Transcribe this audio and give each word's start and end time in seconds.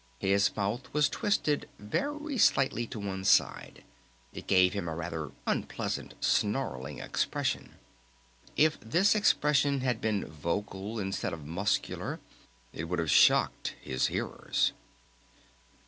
His 0.17 0.55
mouth 0.55 0.91
was 0.95 1.07
twisted 1.07 1.69
very 1.77 2.35
slightly 2.39 2.87
to 2.87 2.97
one 2.99 3.23
side. 3.23 3.83
It 4.33 4.47
gave 4.47 4.73
him 4.73 4.87
a 4.87 4.95
rather 4.95 5.31
unpleasant 5.45 6.15
snarling 6.19 6.97
expression. 6.97 7.75
If 8.57 8.79
this 8.79 9.13
expression 9.13 9.81
had 9.81 10.01
been 10.01 10.25
vocal 10.25 10.97
instead 10.99 11.33
of 11.33 11.45
muscular 11.45 12.19
it 12.73 12.85
would 12.85 12.97
have 12.97 13.11
shocked 13.11 13.75
his 13.79 14.07
hearers. 14.07 14.73